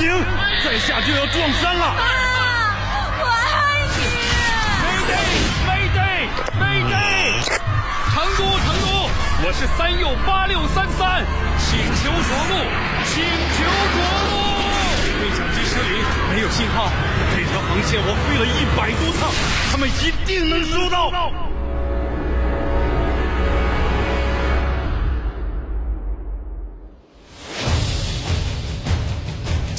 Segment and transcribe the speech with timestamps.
[0.00, 0.08] 行，
[0.64, 1.94] 再下就要撞山了。
[3.20, 4.00] 我爱你。
[4.80, 7.44] Mayday，Mayday，Mayday！
[8.08, 9.12] 成都，成都，
[9.44, 11.22] 我是三右八六三三，
[11.58, 12.64] 请求着陆，
[13.04, 13.20] 请
[13.52, 13.60] 求
[13.92, 14.32] 着陆。
[15.20, 16.00] 对讲机失灵，
[16.32, 16.88] 没有信号。
[17.36, 19.28] 这条航线我飞了一百多趟，
[19.70, 21.12] 他们一定能收到。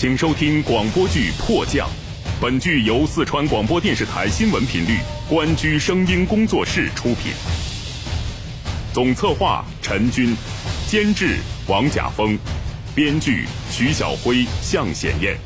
[0.00, 1.86] 请收听广播剧《迫降》，
[2.40, 4.96] 本剧由四川广播电视台新闻频率
[5.28, 7.34] 关居声音工作室出品，
[8.94, 10.34] 总策划陈军，
[10.88, 11.36] 监制
[11.66, 12.38] 王甲峰，
[12.94, 15.36] 编剧徐晓辉、向显燕，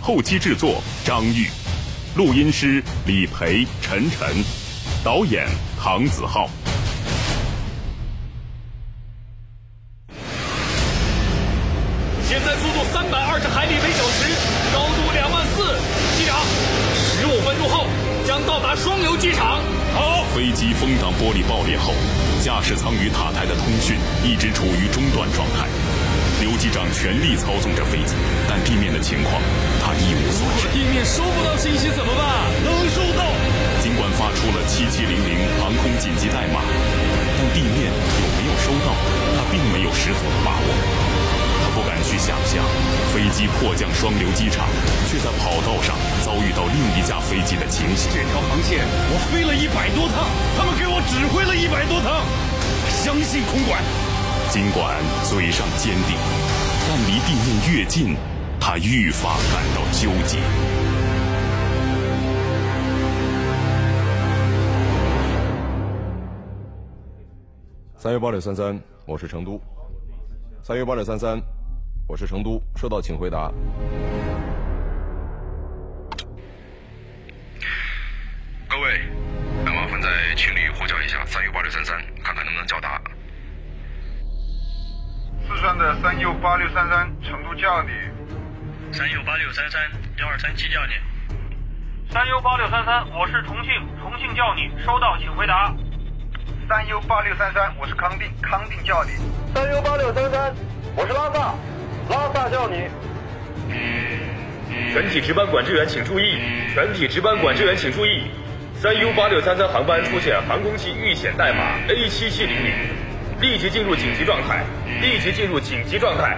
[0.00, 1.48] 后期制作张玉，
[2.16, 4.42] 录音师李培、陈晨，
[5.04, 5.46] 导演
[5.78, 6.48] 唐子浩。
[22.40, 25.68] 驾驶舱与塔台的通讯一直处于中断状态。
[26.40, 28.16] 刘机长全力操纵着飞机，
[28.48, 29.36] 但地面的情况
[29.84, 30.72] 他一无所知。
[30.72, 32.48] 地面收不到信息怎么办？
[32.64, 33.28] 能收到。
[33.84, 36.64] 尽管发出了七七零零航空紧急代码，
[37.36, 38.96] 但地面有没有收到，
[39.36, 41.09] 他并没有十足的把握。
[41.74, 42.64] 不敢去想象，
[43.14, 44.66] 飞机迫降双流机场，
[45.08, 48.10] 却在跑道上遭遇到另一架飞机的情形。
[48.12, 50.26] 这条航线我飞了一百多趟，
[50.58, 52.24] 他们给我指挥了一百多趟。
[52.88, 53.82] 相信空管。
[54.50, 56.16] 尽管嘴上坚定，
[56.88, 58.16] 但离地面越近，
[58.58, 60.38] 他愈发感到纠结。
[67.96, 69.60] 三月八六三三，我是成都。
[70.64, 71.40] 三月八六三三。
[72.10, 73.52] 我是成都，收到，请回答。
[78.68, 79.00] 各位，
[79.64, 83.00] 那麻烦在群里呼叫一下三 U 八六三三，看看能不能叫答。
[85.46, 87.90] 四川的三 U 八六三三，成都叫你。
[88.90, 89.80] 三 U 八六三三
[90.18, 90.94] 幺二三七叫你。
[92.10, 93.70] 三 U 八六三三，我是重庆，
[94.02, 95.72] 重庆叫你，收到，请回答。
[96.68, 99.12] 三 U 八六三三，我是康定，康定叫你。
[99.54, 100.52] 三 U 八六三三，
[100.96, 101.54] 我是拉萨。
[102.10, 102.88] 拉萨叫你。
[104.92, 106.40] 全体值班管制员请注意！
[106.74, 108.24] 全体值班管制员请注意！
[108.74, 112.74] 三 U 八六三三航班出现航空器遇险代码 A 七七零零，
[113.40, 114.64] 立即进入紧急状态！
[115.00, 116.36] 立即进入紧急状态！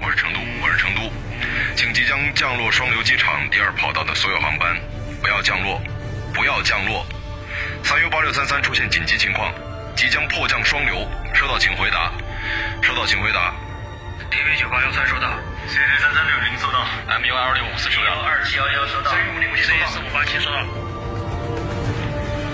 [0.00, 1.02] 我是成都，我是成都，
[1.76, 4.74] 请即将降落双流机场第二跑道的所有航班
[5.20, 5.78] 不要降落，
[6.32, 7.04] 不要降落！
[7.82, 9.52] 三 U 八六三三出现紧急情况，
[9.94, 12.10] 即将迫降双流，收到请回答。
[12.82, 13.54] 收到，请回答。
[14.30, 15.28] TV 九八幺三收到
[15.66, 16.84] ，CD 三三六零收到
[17.18, 20.64] ，MU 二六五四收到，二七幺幺收到，三五零五七收到，四五八七收到。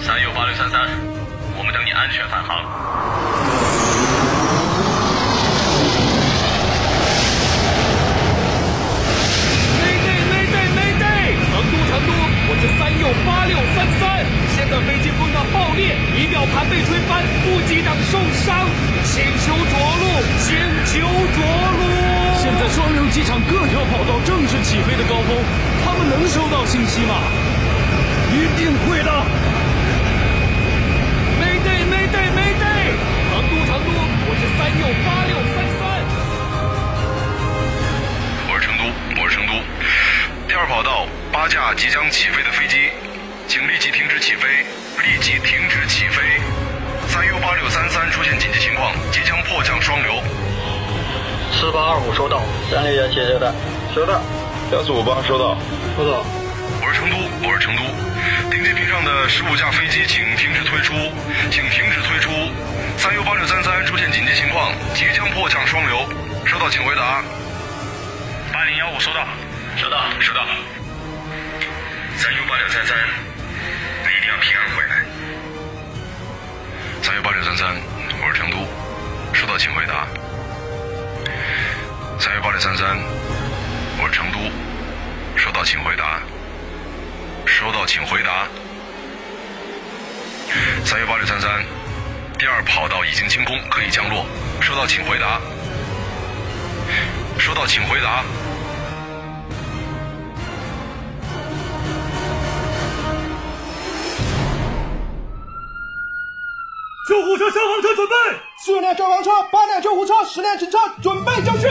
[0.00, 0.88] 三六八六三三，
[1.56, 2.64] 我们等你安全返航。
[11.88, 14.00] 成都我是三右八六三三，
[14.68, 18.68] 现在飞机碰到爆裂，仪表盘被吹翻，副机长受伤，
[19.02, 20.04] 请求着陆，
[20.44, 21.40] 请求着
[21.72, 21.88] 陆。
[22.36, 25.40] 现在双流机场各条跑道正是起飞的高峰，
[25.82, 27.16] 他们能收到信息吗？
[28.28, 29.10] 一定会的。
[31.40, 32.92] Mayday，Mayday，Mayday，
[33.32, 33.96] 成都，成都，
[34.28, 35.80] 我是三右八六三三。
[38.52, 38.84] 我是成都，
[39.22, 39.64] 我是成都，
[40.46, 41.06] 第二跑道。
[41.32, 42.90] 八架即将起飞的飞机，
[43.48, 44.46] 请立即停止起飞！
[45.02, 46.22] 立即停止起飞！
[47.08, 50.22] 三 U 八六三三出现紧急情况，即将迫降双流。
[51.56, 53.50] 四八二五收到，三六幺七收到，
[53.94, 54.20] 收到。
[54.70, 55.56] 幺四五八收到，
[55.96, 56.20] 收到。
[56.84, 57.16] 我是成都，
[57.48, 57.82] 我是成都，
[58.52, 60.92] 停机坪上的十五架飞机请停止退出，
[61.50, 62.28] 请停止退出！
[63.00, 66.04] 三 U 八六三三出现紧急情况，即将迫降双流，
[66.44, 67.24] 收到请回答。
[68.52, 69.24] 八零幺五收到，
[69.80, 70.44] 收到，收到。
[72.20, 72.96] 三 U 八六三三，
[74.40, 75.04] 平安回来。
[77.02, 77.76] 三 U 八六三三，
[78.20, 78.66] 我是成都，
[79.34, 80.06] 收到请回答。
[82.20, 82.96] 三 U 八六三三，
[84.00, 84.38] 我是成都，
[85.36, 86.20] 收到请回答。
[87.46, 88.46] 收到请回答。
[90.84, 91.64] 三 U 八六三三，
[92.38, 94.24] 第二跑道已经清空，可以降落。
[94.60, 95.40] 收到请回答。
[97.38, 98.22] 收到请回答。
[107.46, 108.14] 消防车准备，
[108.58, 111.68] 四辆消防车、八辆救护车、十辆警车准备就绪。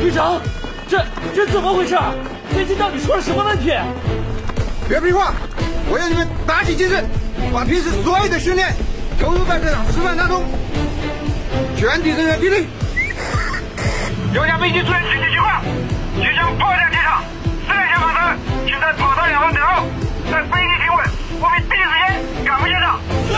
[0.00, 0.40] 队长，
[0.88, 1.96] 这这怎么回事？
[2.54, 3.72] 飞机到底出了什么问题？
[4.88, 5.34] 别废话，
[5.90, 7.04] 我要你们打起精神，
[7.52, 8.72] 把平时所有的训练
[9.20, 10.44] 投入在这场示范当中。
[11.76, 12.66] 全体人员听令！
[14.32, 15.62] 有架飞机出现紧急情况，
[16.16, 17.22] 即将迫降机场，
[17.66, 18.20] 四辆消防车，
[18.66, 19.86] 请在跑道两旁等候，
[20.30, 21.04] 在飞机停稳，
[21.40, 22.95] 我们第一时间赶赴现场。
[23.28, 23.34] 是。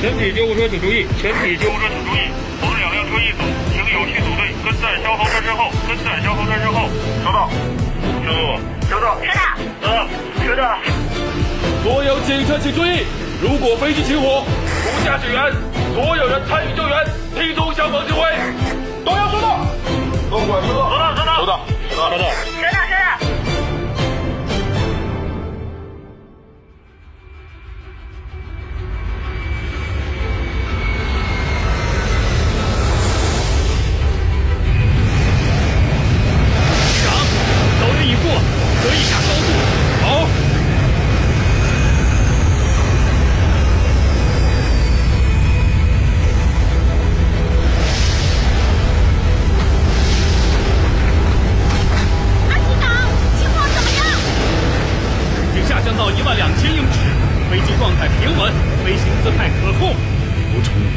[0.00, 2.28] 全体救护车请注意，全体救护车请注意，
[2.60, 3.42] 逢两辆车一组，
[3.72, 6.88] 请有序组队，跟在消防车身后，跟在消防车身后。
[7.24, 7.48] 收到。
[8.26, 8.60] 收到。
[8.90, 9.16] 收到。
[9.24, 9.46] 收到。
[9.82, 10.06] 呃，
[10.44, 10.78] 收到。
[11.82, 13.06] 所有警车请注意，
[13.40, 15.52] 如果飞机起火，无驾驶员，
[15.94, 17.04] 所有人参与救援，
[17.34, 18.20] 听从消防指挥。
[19.04, 19.66] 都要收到。
[20.30, 20.90] 都管收到。
[20.90, 21.60] 收到，收到，收到。
[21.90, 22.85] 收到，收到。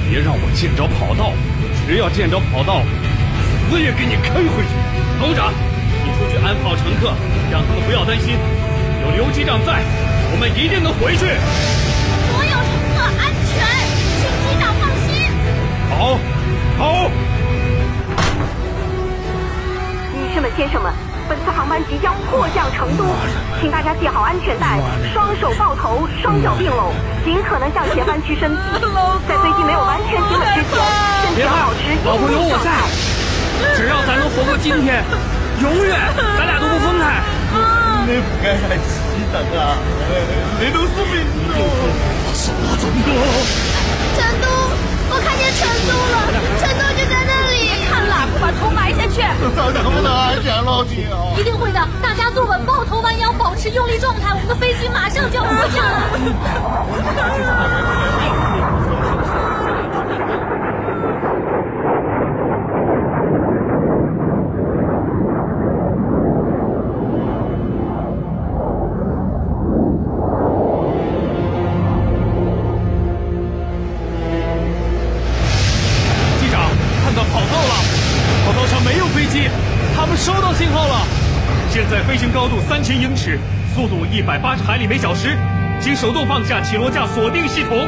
[0.09, 1.33] 别让我见着跑道，
[1.85, 2.81] 只要见着跑道，
[3.69, 4.73] 死也给你开回去。
[5.19, 5.53] 头长，
[6.03, 7.13] 你出去安抚好乘客，
[7.51, 8.37] 让他们不要担心，
[9.03, 9.83] 有刘机长在，
[10.31, 11.25] 我们一定能回去。
[12.29, 13.57] 所有乘客安全，
[14.17, 15.07] 请机长放心。
[15.89, 16.17] 好，
[16.77, 17.11] 好。
[20.15, 20.93] 女士们、先生们，
[21.29, 23.05] 本次航班即将迫降成都，
[23.61, 24.81] 请大家系好安全带，
[25.13, 26.91] 双手抱头，双脚并拢，
[27.23, 28.57] 尽可能向前弯曲身体。
[29.29, 30.73] 在飞机没有完全停稳之前，
[31.21, 32.81] 身体保持，老婆有我在，
[33.77, 35.05] 只要咱能活过今天，
[35.61, 37.21] 永远咱俩都不分开。
[38.09, 39.77] 你不该来西藏啊！
[40.59, 41.61] 你都是民众。
[42.33, 43.13] 什么中国？
[44.17, 44.49] 成都，
[45.13, 46.25] 我看见成都了，
[46.57, 47.85] 成都就在那里。
[48.41, 49.21] 把头埋下去。
[49.83, 51.37] 能不能安全落地啊？
[51.37, 56.09] 一定会的，大家坐稳，抱头弯腰，保持用力状态，我们的飞机马上就要迫降了。
[84.11, 85.37] 一百八十海里每小时，
[85.79, 87.87] 请手动放下起落架锁定系统。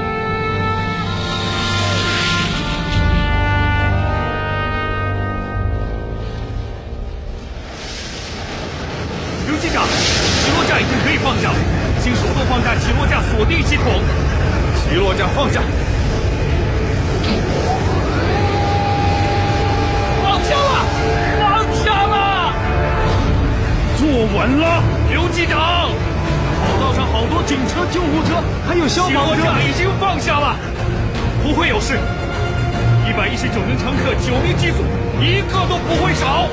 [9.47, 11.56] 刘机长，起落架已经可以放下了，
[12.03, 13.85] 请手动放下起落架锁定系统。
[14.75, 15.59] 起落架放下。
[20.24, 20.86] 放下了，
[21.39, 22.53] 放下了。
[23.98, 25.91] 坐稳了，刘机长，
[28.12, 30.56] 护车，还有消防车，已经放下了，
[31.41, 31.98] 不会有事。
[33.08, 34.84] 一百一十九名乘客，九名机组，
[35.22, 36.48] 一个都不会少。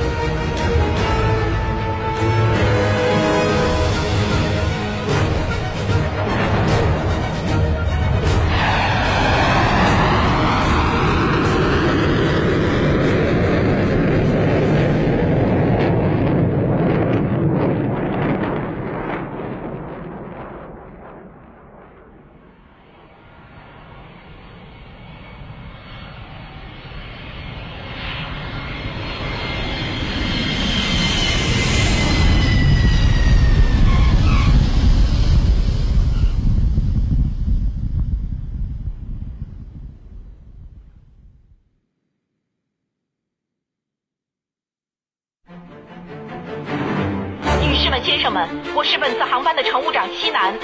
[47.69, 50.57] 女士们、先生们，我是本次航班的乘务长西南。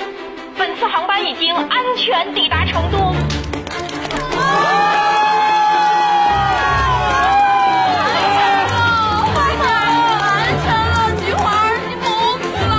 [0.57, 2.97] 本次航班已经安全抵达成都。
[2.97, 3.13] 安
[10.65, 12.09] 全了，菊花，你莫
[12.41, 12.73] 哭了。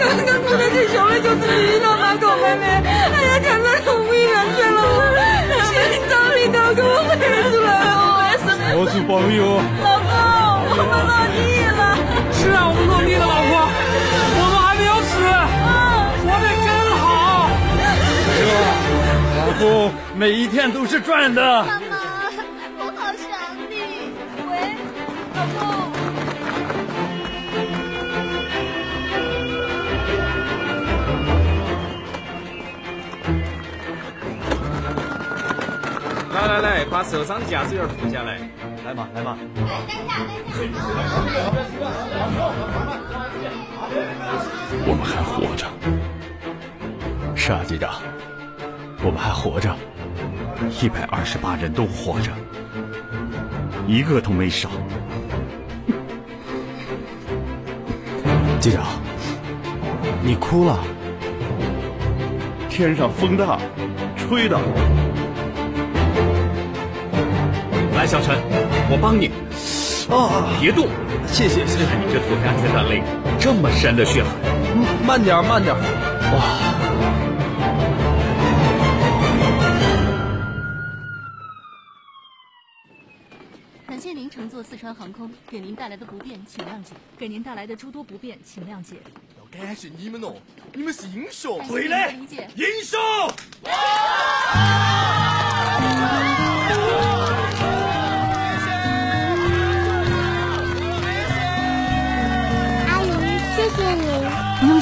[0.00, 2.64] 刚刚哭得最凶的就是你了，马狗妹妹。
[3.12, 4.80] 哎呀，看到动物园去了，
[5.68, 7.20] 心脏里都给我飞
[7.52, 8.24] 出来了。
[8.24, 8.74] 没事没事。
[8.78, 9.60] 我是朋友。
[9.84, 10.08] 老公，
[10.72, 11.36] 我们落地
[12.48, 12.52] 了。
[12.52, 13.52] 是啊，我们落地了，老婆，
[14.38, 15.14] 我们还没有死，
[16.22, 17.04] 活得真好。
[19.38, 21.42] 老公每一天都是赚的。
[21.42, 21.96] 妈妈，
[22.78, 23.24] 我好想
[23.68, 23.74] 你。
[24.50, 24.52] 喂，
[25.34, 25.60] 老公。
[36.34, 38.38] 来来来，把受伤的驾驶员扶下来。
[38.84, 39.36] 来嘛来嘛。
[44.88, 45.66] 我们还活着。
[47.34, 48.00] 是啊，机长，
[49.04, 49.74] 我们还活着，
[50.82, 52.30] 一百二十八人都活着，
[53.86, 54.68] 一个都没少。
[58.58, 58.84] 机长，
[60.22, 60.78] 你哭了？
[62.68, 63.58] 天上风大，
[64.16, 64.58] 吹的。
[67.94, 68.36] 来，小陈，
[68.90, 69.30] 我帮你。
[70.08, 70.86] 啊，别动，
[71.26, 71.84] 谢谢谢谢。
[71.96, 73.02] 你这脱开安全带累，
[73.40, 74.30] 这么深的血痕。
[75.04, 75.74] 慢点慢点。
[75.74, 75.82] 哇。
[83.88, 88.96] 感谢您乘坐四川航空，给您带来的不便请谅解，给您带来的诸多不便请谅解。
[89.38, 90.36] 要感谢你们哦，
[90.72, 91.60] 你们是英雄。
[91.66, 92.14] 对嘞，
[92.54, 93.00] 英雄。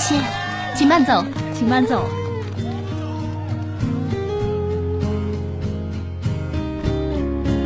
[0.07, 0.21] 谢，
[0.77, 2.05] 请慢走，请慢走。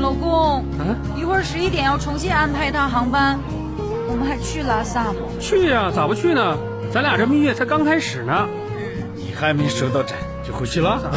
[0.00, 0.64] 老公，
[1.16, 3.40] 一会儿十一点要重新安排一趟航班，
[4.08, 5.14] 我们还去拉萨吗？
[5.40, 6.56] 去呀，咋不去呢？
[6.92, 8.46] 咱俩这蜜月才刚开始呢。
[9.16, 10.16] 你还没收到站
[10.46, 11.10] 就回去了？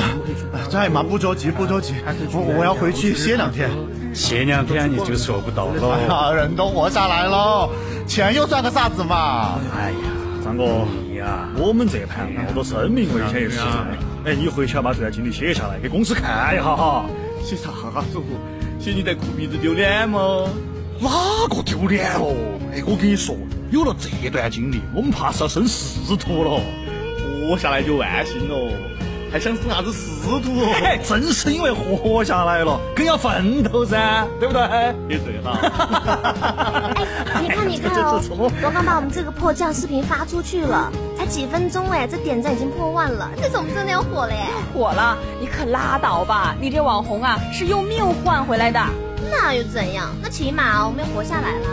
[0.71, 1.93] 在嘛，不着急，不着急，
[2.33, 3.69] 我我要回去歇两天。
[4.11, 5.87] 歇两天你就收不到了。
[6.11, 7.69] 啊，人都活下来了，
[8.07, 9.59] 钱又算个啥子嘛？
[9.77, 9.97] 哎呀，
[10.43, 10.63] 张哥，
[11.55, 13.67] 我们这盘冒着生命危险的事情，
[14.25, 17.05] 哎，你回去要把这段经历写下来，给公司看一下哈。
[17.43, 17.69] 写啥
[18.11, 18.19] 子？
[18.79, 20.47] 写你在哭鼻子丢脸吗？
[20.99, 21.09] 哪
[21.49, 22.35] 个丢脸哦？
[22.73, 23.35] 哎，我跟你说，
[23.71, 26.61] 有了这段经历，我们怕是要升仕途了。
[27.49, 28.71] 活下来就万幸了，
[29.31, 30.65] 还想升啥子仕途？
[30.83, 34.61] 嘿，正是因为活下来了，更要奋斗噻，对不对？
[35.07, 35.57] 也对哈。
[37.33, 38.21] 哎，你看你看哦，
[38.61, 44.41] 我刚把我们这个破降视频发出去了，才几分钟哎，这点赞已经破万了，这次我们真的要火了耶！
[44.73, 45.17] 火了？
[45.39, 48.83] 你可拉倒吧，你这网红啊，是用命换回来的。
[49.31, 50.09] 那又怎样？
[50.21, 51.67] 那起码我们又活下来了。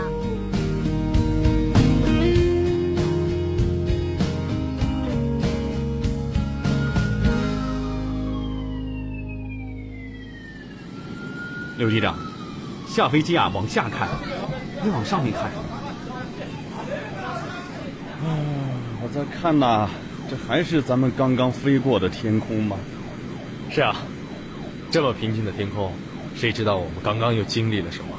[11.79, 12.13] 刘局长，
[12.89, 14.09] 下飞机啊，往下看，
[14.83, 15.49] 你往上面看。
[18.21, 19.89] 嗯，我在看呐，
[20.29, 22.75] 这还是咱们刚刚飞过的天空吗？
[23.71, 23.95] 是啊，
[24.91, 25.93] 这么平静的天空，
[26.35, 28.09] 谁知道我们刚刚又经历了什么？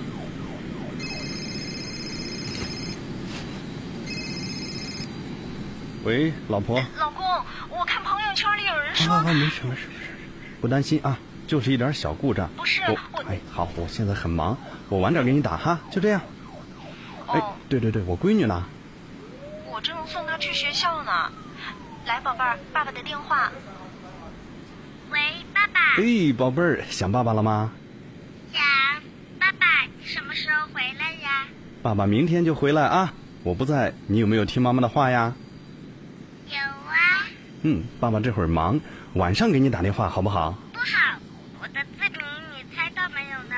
[6.04, 6.82] 喂，老婆。
[6.98, 7.26] 老公，
[7.68, 9.12] 我看朋友圈里有人说。
[9.12, 9.82] 啊，没事没事没事，
[10.62, 11.18] 不担心啊，
[11.50, 12.48] 就是一点小故障。
[12.56, 12.96] 不是我，
[13.28, 14.56] 哎，好，我现在很忙，
[14.88, 16.20] 我晚点给你打哈，就这样。
[17.26, 18.62] 哎，对对对，我闺女呢？
[19.68, 21.10] 我正送她去学校呢。
[22.06, 23.50] 来，宝贝儿，爸爸的电话。
[25.10, 25.18] 喂，
[25.52, 25.80] 爸爸。
[25.96, 27.72] 哎，宝贝儿，想爸爸了吗？
[28.52, 28.62] 想。
[29.40, 29.66] 爸爸，
[29.98, 31.48] 你什么时候回来呀？
[31.82, 33.12] 爸爸明天就回来啊！
[33.42, 35.34] 我不在，你有没有听妈妈的话呀？
[36.48, 37.26] 有啊。
[37.62, 38.80] 嗯，爸爸这会儿忙，
[39.14, 40.54] 晚上给你打电话好不好？
[40.72, 41.18] 不好，
[41.60, 42.18] 我的字谜
[42.56, 43.56] 你猜到没有呢？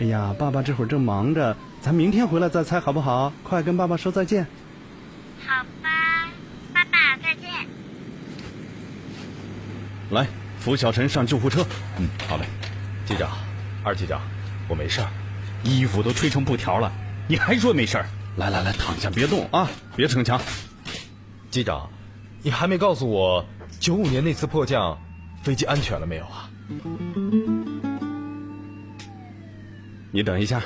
[0.00, 3.30] 哎呀，爸爸这会儿正忙着，咱明天回来再猜好不好？
[3.42, 4.46] 快跟爸爸说再见。
[5.46, 6.26] 好吧，
[6.72, 7.50] 爸爸再见。
[10.08, 10.26] 来，
[10.58, 11.62] 扶小陈上救护车。
[11.98, 12.46] 嗯，好嘞。
[13.04, 13.28] 机长，
[13.84, 14.22] 二机长，
[14.68, 15.08] 我没事儿，
[15.64, 16.90] 衣服都吹成布条了，
[17.28, 18.06] 你还说没事儿？
[18.36, 20.40] 来来来，躺下别动啊，别逞强。
[21.50, 21.90] 机长，
[22.40, 23.44] 你还没告诉我
[23.78, 24.96] 九五年那次迫降，
[25.42, 26.48] 飞机安全了没有啊？
[30.12, 30.62] 你等一下。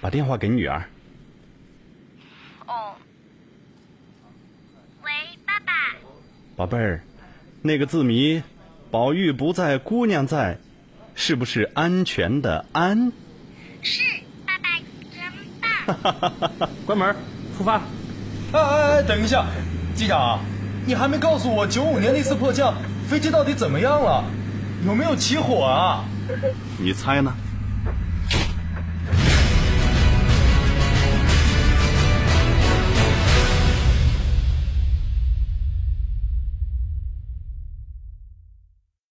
[0.00, 0.82] 把电话给女儿。
[2.66, 2.94] 哦。
[5.02, 5.10] 喂，
[5.44, 5.72] 爸爸。
[6.56, 7.02] 宝贝儿，
[7.62, 8.42] 那个字谜，
[8.90, 10.58] 宝玉不在，姑娘在，
[11.14, 13.12] 是不是安全的安？
[13.82, 14.02] 是，
[14.46, 14.68] 爸爸
[15.10, 15.22] 真
[15.60, 16.70] 棒。
[16.86, 17.14] 关门，
[17.56, 17.82] 出发。
[18.52, 19.44] 哎哎哎，等一下，
[19.94, 20.38] 机长，
[20.86, 22.74] 你还没告诉我九五年那次迫降，
[23.08, 24.24] 飞机到底怎么样了？
[24.86, 26.04] 有没有起火啊？
[26.78, 27.32] 你猜呢？